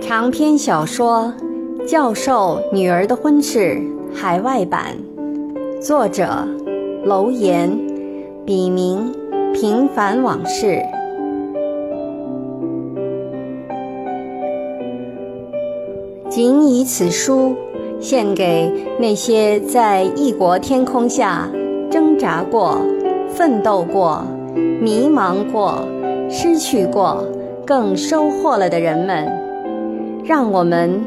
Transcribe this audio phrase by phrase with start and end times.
[0.00, 1.32] 长篇小说
[1.86, 3.58] 《教授女儿的婚事》
[4.14, 4.96] 海外版，
[5.80, 6.46] 作者
[7.04, 7.70] 楼岩，
[8.44, 9.12] 笔名
[9.54, 10.82] 平凡往事。
[16.28, 17.56] 仅以此书
[18.02, 21.48] 献给那些在异国天空下
[21.88, 22.76] 挣扎过、
[23.28, 24.24] 奋斗过、
[24.80, 25.86] 迷茫过、
[26.28, 27.24] 失去过，
[27.64, 29.26] 更收获了的人们，
[30.24, 31.00] 让我们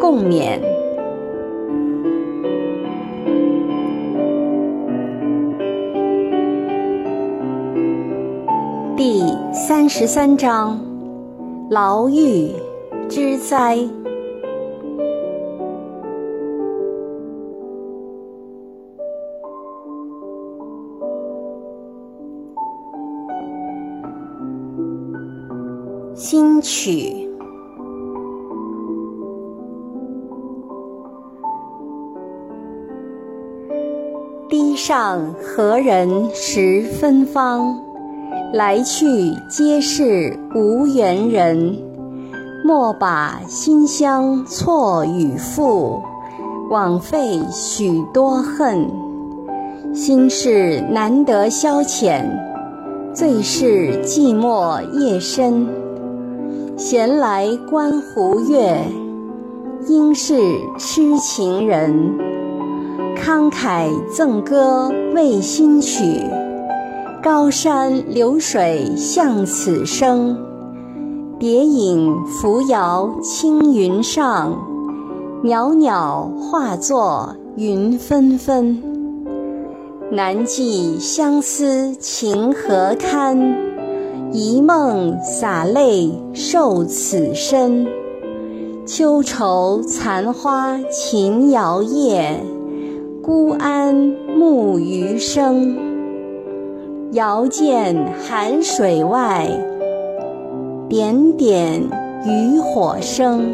[0.00, 0.58] 共勉。
[8.96, 9.22] 第
[9.52, 10.80] 三十三章：
[11.68, 12.52] 牢狱
[13.10, 13.97] 之灾。
[26.48, 27.28] 新曲。
[34.48, 37.78] 堤上何人识芬芳？
[38.54, 39.04] 来去
[39.50, 41.76] 皆是无缘人。
[42.64, 46.00] 莫把馨香错与负，
[46.70, 48.90] 枉费许多恨。
[49.92, 52.24] 心事难得消遣，
[53.12, 55.68] 最是寂寞夜深。
[56.78, 58.78] 闲来观湖月，
[59.88, 60.36] 应是
[60.78, 62.16] 痴情人。
[63.16, 66.22] 慷慨赠歌为新曲，
[67.20, 70.38] 高山流水向此生。
[71.40, 74.56] 蝶影扶摇青云上，
[75.42, 78.80] 袅袅化作云纷纷。
[80.12, 83.67] 难寄相思情何堪？
[84.30, 87.86] 一梦洒泪受此身，
[88.84, 92.34] 秋愁残花秦摇曳，
[93.22, 93.94] 孤安
[94.36, 95.76] 暮余生。
[97.12, 99.48] 遥见寒水外，
[100.90, 101.82] 点点
[102.26, 103.50] 渔火生。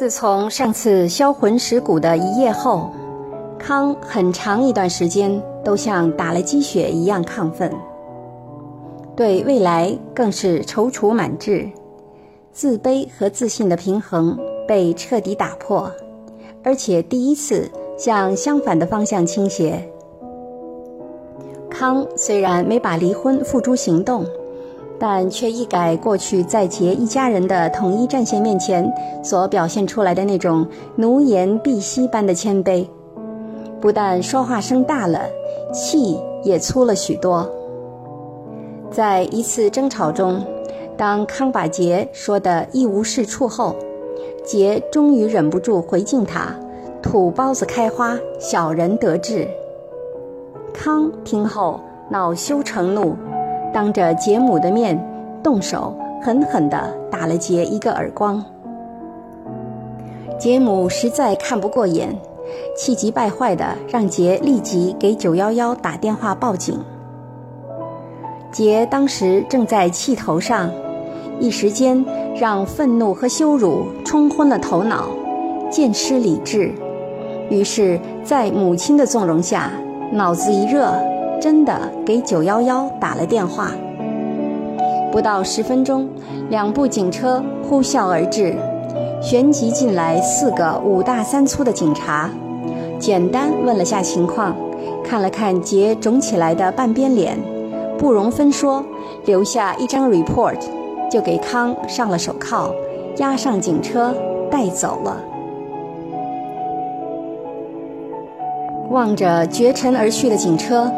[0.00, 2.90] 自从上次销魂蚀骨的一夜后，
[3.58, 5.30] 康很长一段时间
[5.62, 7.70] 都像打了鸡血一样亢奋，
[9.14, 11.68] 对未来更是踌躇满志，
[12.50, 15.92] 自卑和自信的平衡被彻底打破，
[16.64, 19.86] 而且第一次向相反的方向倾斜。
[21.68, 24.24] 康虽然没把离婚付诸行动。
[25.02, 28.86] 但却一改过去在杰一家人的统一战线面前
[29.24, 32.86] 所表现出来的那种奴颜婢膝般的谦卑，
[33.80, 35.22] 不但说话声大了，
[35.72, 37.50] 气也粗了许多。
[38.90, 40.44] 在一次争吵中，
[40.98, 43.74] 当康把杰说得一无是处后，
[44.44, 46.54] 杰终于忍不住回敬他
[47.00, 49.48] ：“土包子开花，小人得志。”
[50.74, 53.16] 康听后恼羞成怒。
[53.72, 54.98] 当着杰母的面，
[55.42, 58.44] 动手狠狠地打了杰一个耳光。
[60.38, 62.16] 杰母实在看不过眼，
[62.76, 66.78] 气急败坏地让杰立即给九幺幺打电话报警。
[68.50, 70.70] 杰当时正在气头上，
[71.38, 72.04] 一时间
[72.34, 75.10] 让愤怒和羞辱冲昏了头脑，
[75.70, 76.72] 渐失理智。
[77.50, 79.70] 于是，在母亲的纵容下，
[80.10, 80.92] 脑子一热。
[81.40, 83.72] 真的给九幺幺打了电话，
[85.10, 86.06] 不到十分钟，
[86.50, 88.54] 两部警车呼啸而至，
[89.22, 92.28] 旋即进来四个五大三粗的警察，
[92.98, 94.54] 简单问了下情况，
[95.02, 97.38] 看了看杰肿起来的半边脸，
[97.96, 98.84] 不容分说，
[99.24, 100.58] 留下一张 report，
[101.10, 102.70] 就给康上了手铐，
[103.16, 104.14] 押上警车
[104.50, 105.16] 带走了。
[108.90, 110.90] 望着绝尘而去的警车。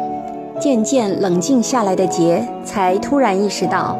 [0.59, 3.97] 渐渐冷静下来的杰，才突然意识到，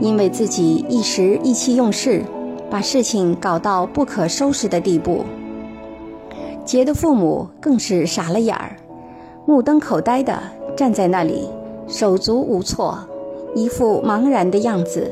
[0.00, 2.22] 因为自己一时意气用事，
[2.68, 5.24] 把事情搞到不可收拾的地步。
[6.64, 8.76] 杰的父母更是傻了眼儿，
[9.46, 10.38] 目瞪口呆地
[10.76, 11.48] 站在那里，
[11.86, 12.98] 手足无措，
[13.54, 15.10] 一副茫然的样子。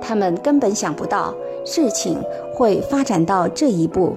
[0.00, 1.32] 他们根本想不到
[1.64, 2.18] 事情
[2.54, 4.14] 会发展到这一步。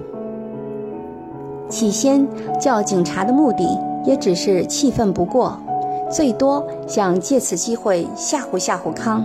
[1.68, 2.26] 起先
[2.60, 3.66] 叫警察的目的
[4.04, 5.58] 也只是气愤不过，
[6.10, 9.24] 最多想借此机会吓唬吓唬康，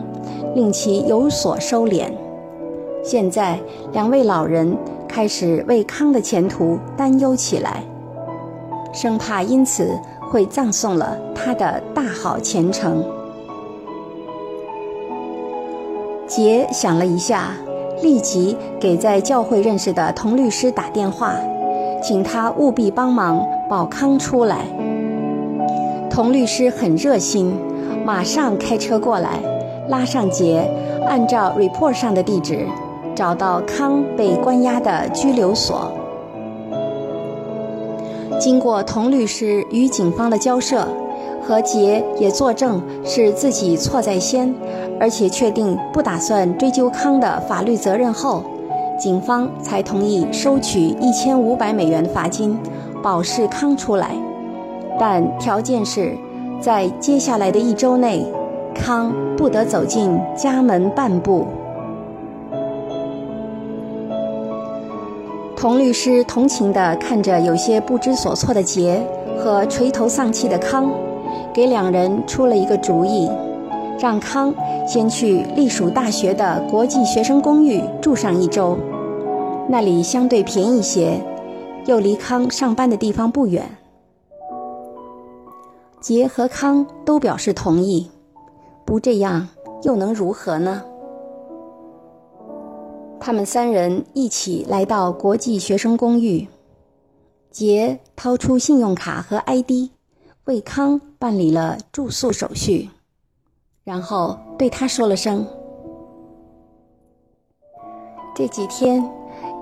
[0.55, 2.11] 令其有所收敛。
[3.03, 3.59] 现在
[3.93, 4.75] 两位老人
[5.07, 7.83] 开始为康的前途担忧起来，
[8.93, 9.97] 生怕因此
[10.31, 13.03] 会葬送了他的大好前程。
[16.27, 17.51] 杰想了一下，
[18.01, 21.35] 立即给在教会认识的童律师打电话。
[22.01, 24.65] 请他务必帮忙保康出来。
[26.11, 27.57] 童律师很热心，
[28.03, 29.39] 马上开车过来，
[29.87, 30.69] 拉上杰，
[31.07, 32.67] 按照 report 上的地址，
[33.15, 35.89] 找到康被关押的拘留所。
[38.41, 40.85] 经过童律师与警方的交涉，
[41.41, 44.53] 和杰也作证是自己错在先，
[44.99, 48.43] 而且确定不打算追究康的法律责任后。
[48.99, 52.59] 警方才同意收取一千五百美元罚金，
[53.01, 54.11] 保释康出来，
[55.01, 56.15] 但条件是，
[56.59, 58.23] 在接下来的一周内，
[58.75, 61.47] 康不得走进家门半步。
[65.55, 69.01] 童律师同情地看着有些不知所措的杰
[69.39, 70.91] 和垂头丧气的康，
[71.51, 73.27] 给两人出了一个主意，
[73.99, 74.53] 让康
[74.87, 78.77] 先去隶属大学的国际学生公寓住上一周。
[79.67, 81.19] 那里相对便宜些，
[81.87, 83.63] 又离康上班的地方不远。
[86.01, 88.09] 杰和康都表示同意，
[88.83, 89.47] 不这样
[89.83, 90.83] 又能如何呢？
[93.19, 96.47] 他们三人一起来到国际学生公寓，
[97.51, 99.91] 杰掏出信用卡和 ID，
[100.45, 102.89] 为康办理了住宿手续，
[103.83, 105.45] 然后对他说了声
[108.35, 109.07] ：“这几天。”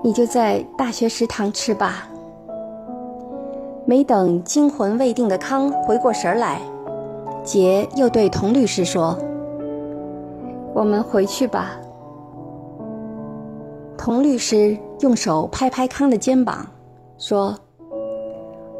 [0.02, 2.08] 你就在大学食堂吃吧。
[3.90, 6.60] 没等惊魂未定的康回过神来，
[7.42, 9.18] 杰又对童律师说
[10.72, 11.72] ：“我们回去吧。”
[13.98, 16.64] 童律师用手拍拍康的肩膀，
[17.18, 17.52] 说：“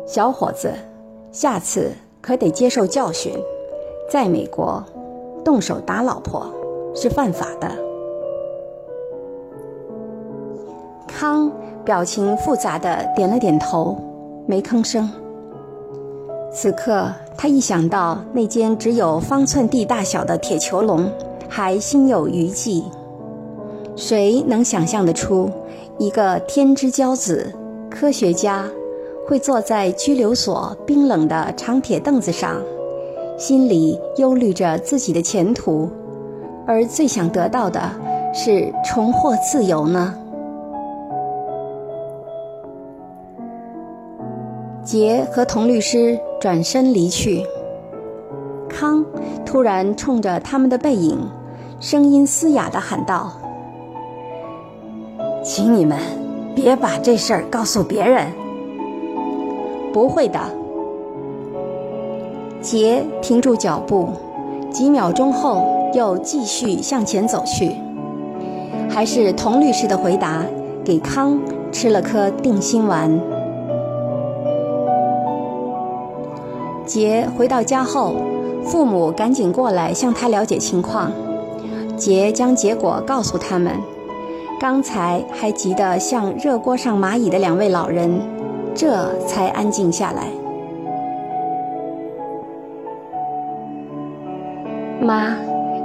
[0.06, 0.72] 小伙子，
[1.32, 1.90] 下次
[2.20, 3.32] 可得接受教训。
[4.08, 4.80] 在美国，
[5.44, 6.46] 动手打老婆
[6.94, 7.68] 是犯法的。”
[11.08, 11.50] 康
[11.84, 13.96] 表情复杂的点了点头，
[14.50, 15.08] 没吭声。
[16.52, 21.08] 此刻，他一想到那间只有方寸地大小的铁囚笼，
[21.48, 22.82] 还心有余悸。
[23.94, 25.48] 谁能想象得出，
[25.98, 27.54] 一个天之骄子、
[27.88, 28.64] 科学家，
[29.24, 32.60] 会坐在拘留所冰冷的长铁凳子上，
[33.38, 35.88] 心里忧虑着自己的前途，
[36.66, 37.80] 而最想得到的
[38.34, 40.12] 是重获自由呢？
[44.90, 47.46] 杰和童律师转身离去，
[48.68, 49.06] 康
[49.46, 51.16] 突然冲着他们的背影，
[51.78, 53.30] 声音嘶哑地喊道
[55.46, 55.96] ：“请你们
[56.56, 58.32] 别把这事儿告诉别人。
[59.94, 60.40] ”“不会的。”
[62.60, 64.08] 杰停住脚步，
[64.72, 67.76] 几秒钟后又继续向前走去。
[68.88, 70.44] 还是童律师的回答
[70.84, 71.40] 给康
[71.70, 73.20] 吃了颗定心丸。
[76.90, 78.16] 杰回到家后，
[78.64, 81.12] 父母赶紧过来向他了解情况。
[81.96, 83.76] 杰将结果告诉他们，
[84.58, 88.20] 刚才还急得像热锅上蚂蚁的两位老人，
[88.74, 90.26] 这才安静下来。
[95.00, 95.36] 妈，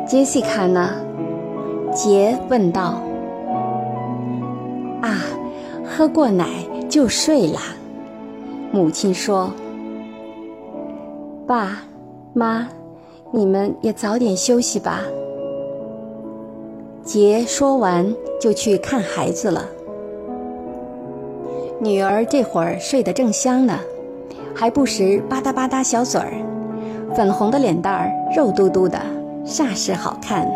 [0.08, 0.90] 杰西卡呢？
[1.94, 3.00] 杰问道。
[5.04, 5.22] 啊，
[5.86, 6.48] 喝过奶
[6.90, 7.60] 就睡了。
[8.72, 9.52] 母亲说。
[11.48, 11.84] 爸，
[12.34, 12.68] 妈，
[13.32, 15.02] 你们也早点休息吧。
[17.04, 18.12] 杰说完
[18.42, 19.64] 就去看孩子了。
[21.80, 23.78] 女儿这会儿睡得正香呢，
[24.56, 26.34] 还不时吧嗒吧嗒小嘴儿，
[27.14, 29.00] 粉红的脸蛋儿肉嘟嘟的，
[29.46, 30.52] 煞是好看。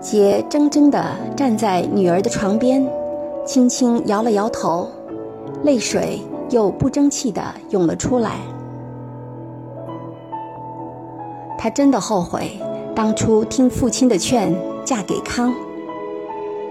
[0.00, 2.88] 杰怔怔地站在女儿的床边，
[3.44, 4.86] 轻轻摇了摇头，
[5.64, 6.20] 泪水
[6.50, 8.36] 又不争气地涌了出来。
[11.58, 12.52] 他真的后悔
[12.94, 15.52] 当初听父亲的劝嫁给康。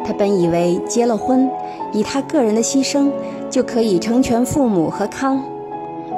[0.06, 1.50] 他本以为结了婚，
[1.92, 3.12] 以他个人的牺牲
[3.50, 5.44] 就可以成全父母和康，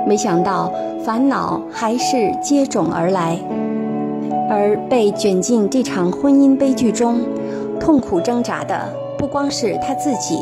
[0.07, 0.71] 没想到
[1.03, 3.39] 烦恼还是接踵而来。
[4.47, 7.21] 而被卷进这场婚姻悲剧中，
[7.79, 10.39] 痛苦挣扎的不光是他自己，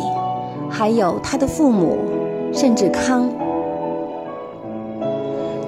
[0.69, 1.97] 还有他的父母、
[2.53, 3.29] 甚至康。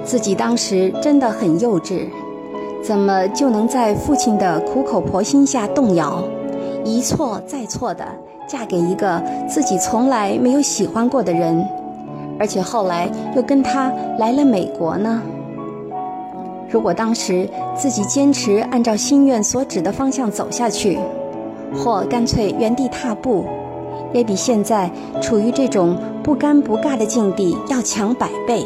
[0.04, 2.06] 自己当时真的很幼稚，
[2.82, 6.24] 怎么就能在父亲的苦口婆心下动摇，
[6.84, 8.04] 一错再错的
[8.46, 11.64] 嫁给一个自己从来没有喜欢过的人，
[12.38, 15.22] 而且后来又跟他来了美国呢？
[16.70, 20.98] 如果当时自己坚持按照心愿所指的方向走下去，
[21.74, 23.44] 或干脆原地踏步，
[24.12, 28.64] 也比现在处于这种不尴不尬的境地要强百倍。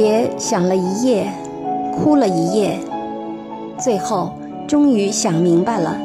[0.00, 1.28] 杰想了一夜，
[1.92, 2.78] 哭了一夜，
[3.80, 4.32] 最后
[4.68, 5.98] 终于想明白了：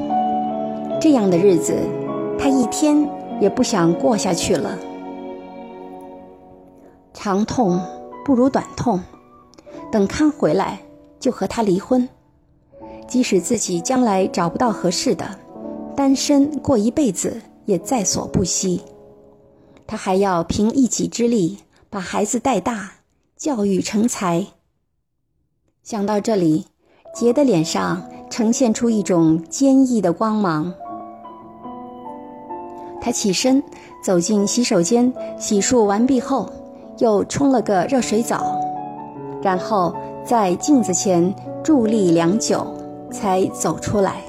[0.99, 1.77] 这样的日子，
[2.35, 3.07] 他一天
[3.39, 4.79] 也不想过下去了。
[7.13, 7.79] 长痛
[8.25, 8.99] 不如短痛，
[9.91, 10.79] 等康回来
[11.19, 12.09] 就和他离婚，
[13.07, 15.23] 即使自己将来找不到合适的，
[15.95, 18.81] 单身过一辈子也在所不惜。
[19.85, 21.59] 他还要凭一己之力
[21.91, 22.89] 把孩子带大。
[23.43, 24.47] 教育成才。
[25.83, 26.65] 想到这里，
[27.13, 30.73] 杰的脸上呈现出一种坚毅的光芒。
[33.01, 33.61] 他起身
[34.01, 36.49] 走进洗手间，洗漱完毕后，
[36.99, 38.57] 又冲了个热水澡，
[39.41, 41.35] 然后在镜子前
[41.65, 42.65] 伫立良久，
[43.11, 44.21] 才走出来。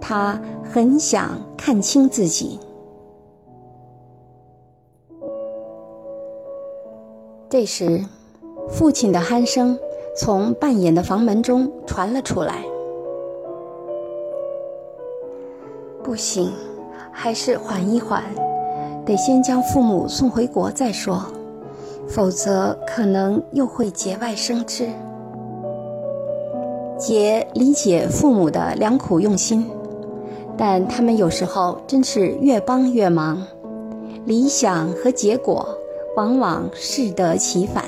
[0.00, 2.60] 他很想看清自己。
[7.48, 8.04] 这时，
[8.68, 9.78] 父亲的鼾声
[10.16, 12.64] 从半掩的房门中传了出来。
[16.02, 16.52] 不行，
[17.12, 18.24] 还是缓一缓，
[19.04, 21.22] 得先将父母送回国再说，
[22.08, 24.88] 否则可能又会节外生枝。
[26.98, 29.70] 杰理解父母的良苦用心，
[30.56, 33.40] 但他们有时候真是越帮越忙，
[34.24, 35.75] 理想和结果。
[36.16, 37.84] 往往适得其反。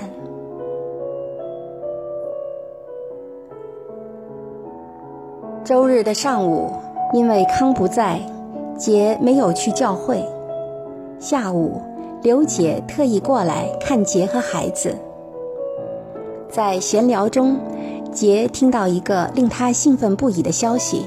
[5.65, 6.71] 周日的上午，
[7.15, 8.21] 因为康不在，
[8.77, 10.23] 杰没有去教会。
[11.19, 11.81] 下午，
[12.23, 14.95] 刘姐特意过来看杰和孩子。
[16.51, 17.59] 在闲聊中，
[18.13, 21.07] 杰听到一个令他兴奋不已的消息：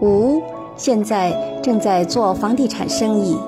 [0.00, 0.40] 吴
[0.76, 3.38] 现在正在做房地产生意。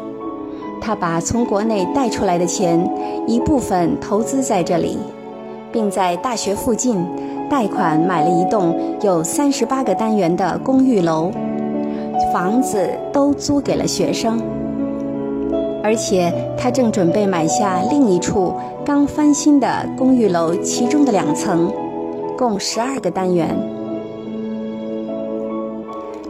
[0.89, 2.83] 他把从国内带出来的钱
[3.27, 4.97] 一部分投资在这里，
[5.71, 7.07] 并在大学附近
[7.51, 11.31] 贷款买了一栋有三十八个单元的公寓楼，
[12.33, 14.41] 房子都租给了学生。
[15.83, 21.71] 而且他正准备买下另一处刚翻新的公寓楼，其中的两层，
[22.35, 23.55] 共十二个单元。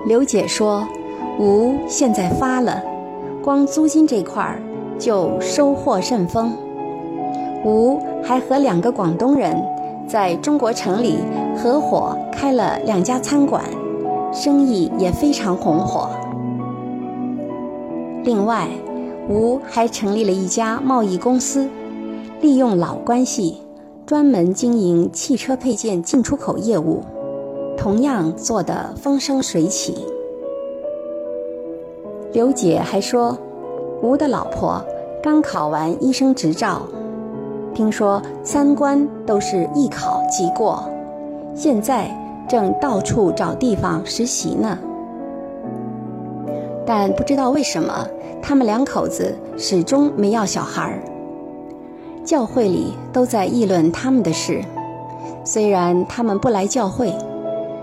[0.04, 0.84] 刘姐说
[1.38, 2.82] ：“吴现在发了。”
[3.48, 4.60] 光租金这块儿
[4.98, 6.52] 就收获甚丰，
[7.64, 9.56] 吴还和两个广东人
[10.06, 11.20] 在中国城里
[11.56, 13.64] 合伙开了两家餐馆，
[14.34, 16.10] 生意也非常红火。
[18.22, 18.68] 另外，
[19.30, 21.66] 吴还成立了一家贸易公司，
[22.42, 23.62] 利用老关系，
[24.04, 27.02] 专门经营汽车配件进出口业务，
[27.78, 30.04] 同样做得风生水起。
[32.38, 33.36] 刘姐还说，
[34.00, 34.80] 吴的老婆
[35.20, 36.82] 刚考完医生执照，
[37.74, 40.88] 听说三关都是一考即过，
[41.52, 42.08] 现在
[42.48, 44.78] 正到处找地方实习呢。
[46.86, 48.06] 但不知道为什么，
[48.40, 51.02] 他们两口子始终没要小孩儿。
[52.24, 54.62] 教会里都在议论他们的事，
[55.42, 57.12] 虽然他们不来教会，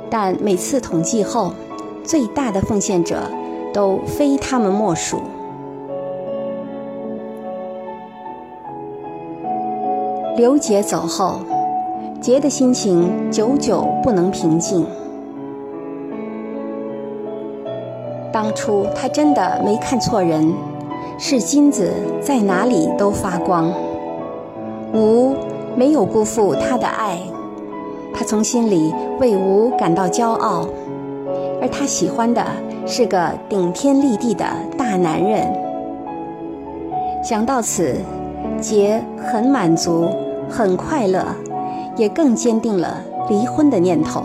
[0.09, 1.51] 但每次统计后，
[2.05, 3.17] 最大的奉献者。
[3.75, 5.19] 都非他们莫属。
[10.37, 11.41] 刘杰走后，
[12.21, 14.85] 杰的心情久久不能平静。
[18.31, 20.53] 当初他真的没看错人，
[21.17, 21.91] 是金子
[22.21, 23.73] 在哪里都发光。
[24.93, 25.35] 吴
[25.75, 27.19] 没有辜负他的爱，
[28.13, 30.65] 他从心里为吴感到骄傲，
[31.61, 32.41] 而他喜欢的。
[32.85, 34.45] 是个顶天立地的
[34.77, 35.45] 大男人。
[37.23, 37.95] 想到此，
[38.61, 40.07] 杰很满足，
[40.47, 41.25] 很快乐，
[41.97, 44.23] 也更坚定了离婚的念头。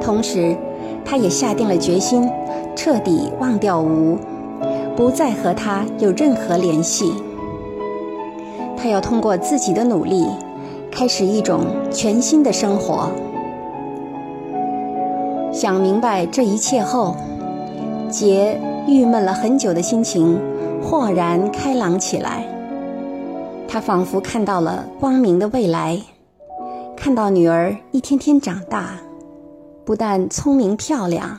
[0.00, 0.56] 同时，
[1.04, 2.28] 他也下定了决心，
[2.74, 4.16] 彻底忘掉吴，
[4.96, 7.12] 不再和他有任何联系。
[8.76, 10.26] 他要通过自己的努力，
[10.90, 11.60] 开始一种
[11.90, 13.10] 全新的生活。
[15.62, 17.14] 想明白这一切后，
[18.10, 20.36] 杰郁闷了很久的心情
[20.82, 22.44] 豁然开朗起来。
[23.68, 26.02] 他仿佛看到了光明的未来，
[26.96, 28.96] 看到女儿一天天长大，
[29.84, 31.38] 不但聪明漂亮，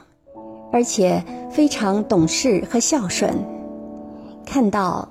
[0.72, 3.30] 而且非常懂事和孝顺，
[4.46, 5.10] 看到。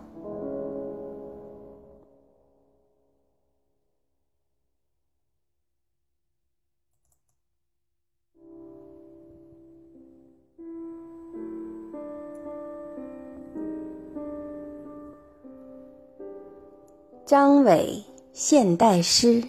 [17.32, 19.42] 张伟现代诗，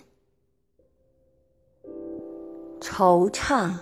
[2.80, 3.74] 惆怅。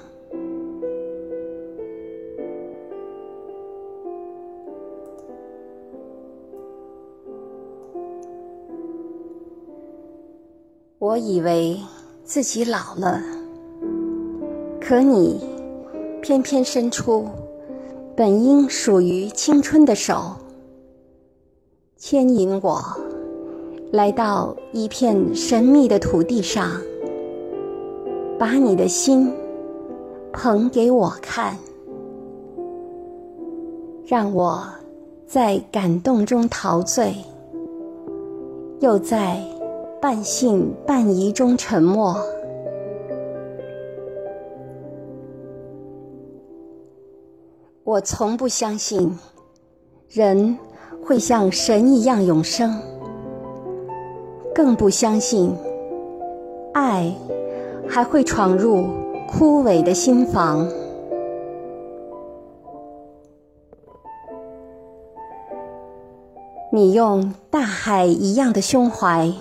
[10.98, 11.79] 我以为
[12.24, 13.22] 自己老了，
[14.79, 15.39] 可你
[16.24, 17.29] 偏偏伸出
[18.17, 20.34] 本应属于青春的手，
[21.98, 22.81] 牵引我。
[23.91, 26.71] 来到一片神秘的土地上，
[28.39, 29.29] 把你的心
[30.31, 31.57] 捧给我看，
[34.05, 34.63] 让我
[35.27, 37.13] 在感动中陶醉，
[38.79, 39.38] 又在
[40.01, 42.15] 半信半疑中沉默。
[47.83, 49.19] 我从不相信
[50.07, 50.57] 人
[51.03, 52.74] 会像神一样永生。
[54.53, 55.55] 更不相信，
[56.74, 57.13] 爱
[57.88, 58.86] 还会闯入
[59.27, 60.67] 枯萎的心房。
[66.74, 69.31] 你用大海一样的胸怀，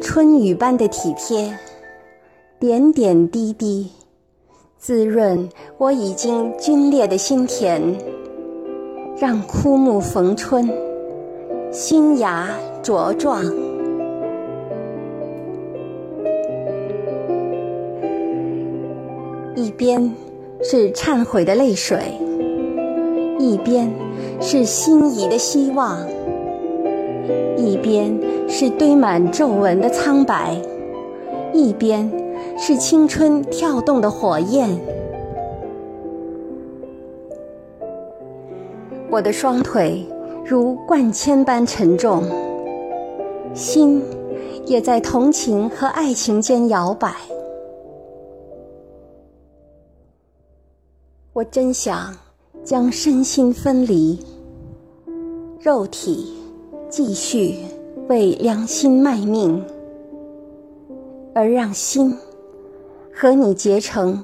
[0.00, 1.52] 春雨般的体贴，
[2.60, 3.90] 点点滴滴
[4.78, 7.82] 滋润我已经皲裂的心田，
[9.16, 10.68] 让枯木逢春，
[11.72, 12.50] 新芽
[12.82, 13.61] 茁壮。
[19.76, 20.14] 边
[20.62, 21.98] 是忏悔的泪水，
[23.38, 23.92] 一边
[24.40, 25.98] 是心仪的希望，
[27.56, 30.56] 一边是堆满皱纹的苍白，
[31.52, 32.10] 一边
[32.56, 34.68] 是青春跳动的火焰。
[39.10, 40.06] 我的双腿
[40.44, 42.22] 如灌铅般沉重，
[43.54, 44.02] 心
[44.64, 47.12] 也在同情和爱情间摇摆。
[51.34, 52.14] 我真想
[52.62, 54.18] 将身心分离，
[55.60, 56.34] 肉体
[56.90, 57.56] 继续
[58.06, 59.64] 为良心卖命，
[61.34, 62.14] 而让心
[63.14, 64.22] 和你结成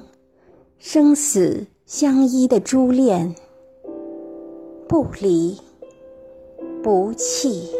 [0.77, 3.33] 生死相依的珠链，
[4.87, 5.57] 不离
[6.83, 7.71] 不弃。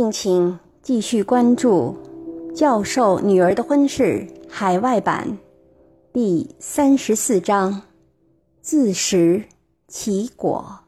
[0.00, 1.94] 敬请继续关注
[2.54, 5.36] 《教授女儿的婚事》海外版
[6.10, 7.82] 第三十四章：
[8.62, 9.44] 自食
[9.88, 10.80] 其果。